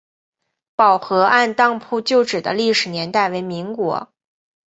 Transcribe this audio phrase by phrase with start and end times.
[0.75, 4.11] 宝和按当铺旧址的历史年代为民国。